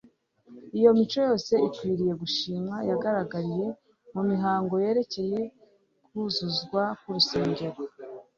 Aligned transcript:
iyo 0.77 0.89
mico 0.97 1.17
yose 1.27 1.53
ikwiriye 1.67 2.13
gushimwa 2.21 2.77
yagaragariye 2.89 3.67
mu 4.13 4.21
mihango 4.29 4.73
yerekeye 4.85 5.39
kuzuzwa 6.09 6.83
k'urusengero 6.99 7.79